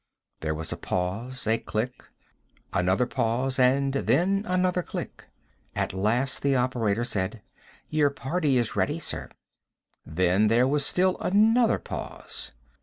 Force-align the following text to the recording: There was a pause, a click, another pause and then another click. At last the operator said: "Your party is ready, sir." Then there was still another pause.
There 0.39 0.55
was 0.55 0.73
a 0.73 0.77
pause, 0.77 1.45
a 1.45 1.59
click, 1.59 1.93
another 2.73 3.05
pause 3.05 3.59
and 3.59 3.93
then 3.93 4.43
another 4.47 4.81
click. 4.81 5.25
At 5.75 5.93
last 5.93 6.41
the 6.41 6.55
operator 6.55 7.03
said: 7.03 7.43
"Your 7.91 8.09
party 8.09 8.57
is 8.57 8.75
ready, 8.75 8.97
sir." 8.97 9.29
Then 10.03 10.47
there 10.47 10.67
was 10.67 10.83
still 10.87 11.17
another 11.19 11.77
pause. 11.77 12.51